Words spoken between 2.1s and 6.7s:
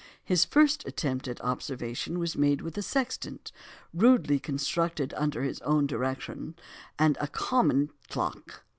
was made with a sextant, rudely constructed under his own directions,